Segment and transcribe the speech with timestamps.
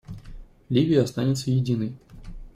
[0.69, 1.95] Ливия останется единой.